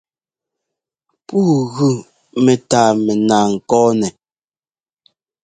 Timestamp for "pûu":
1.25-1.43